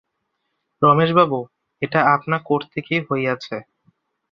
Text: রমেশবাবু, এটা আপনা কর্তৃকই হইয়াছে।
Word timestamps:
রমেশবাবু, 0.81 1.39
এটা 1.81 1.99
আপনা 2.15 2.37
কর্তৃকই 2.45 2.99
হইয়াছে। 3.07 3.55